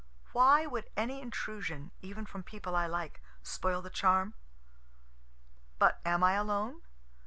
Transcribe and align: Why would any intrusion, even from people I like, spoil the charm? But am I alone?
Why 0.31 0.65
would 0.65 0.89
any 0.97 1.21
intrusion, 1.21 1.91
even 2.01 2.25
from 2.25 2.41
people 2.41 2.75
I 2.75 2.87
like, 2.87 3.21
spoil 3.43 3.83
the 3.83 3.91
charm? 3.91 4.33
But 5.77 6.01
am 6.03 6.23
I 6.23 6.31
alone? 6.33 6.81